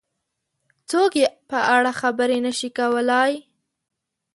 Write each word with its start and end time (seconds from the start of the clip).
څوک 0.89 1.11
یې 1.21 1.27
په 1.49 1.57
اړه 1.75 1.91
خبرې 2.01 2.37
نه 2.45 2.51
شي 2.57 2.69
کولای. 2.77 3.31